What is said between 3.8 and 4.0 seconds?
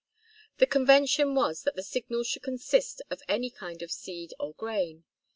of